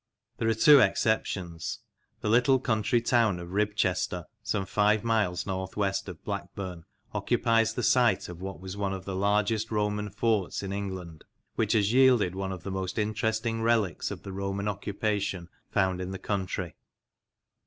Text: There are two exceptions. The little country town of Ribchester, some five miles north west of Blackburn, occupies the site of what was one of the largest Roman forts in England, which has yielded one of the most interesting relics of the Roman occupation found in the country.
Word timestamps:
There 0.39 0.47
are 0.49 0.55
two 0.55 0.79
exceptions. 0.79 1.81
The 2.21 2.27
little 2.29 2.57
country 2.59 3.01
town 3.01 3.39
of 3.39 3.49
Ribchester, 3.49 4.25
some 4.41 4.65
five 4.65 5.03
miles 5.03 5.45
north 5.45 5.77
west 5.77 6.09
of 6.09 6.23
Blackburn, 6.23 6.85
occupies 7.13 7.75
the 7.75 7.83
site 7.83 8.27
of 8.27 8.41
what 8.41 8.59
was 8.59 8.75
one 8.75 8.93
of 8.93 9.05
the 9.05 9.15
largest 9.15 9.69
Roman 9.69 10.09
forts 10.09 10.63
in 10.63 10.73
England, 10.73 11.23
which 11.53 11.73
has 11.73 11.93
yielded 11.93 12.33
one 12.33 12.51
of 12.51 12.63
the 12.63 12.71
most 12.71 12.97
interesting 12.97 13.61
relics 13.61 14.09
of 14.09 14.23
the 14.23 14.33
Roman 14.33 14.67
occupation 14.67 15.49
found 15.69 16.01
in 16.01 16.09
the 16.09 16.17
country. 16.17 16.73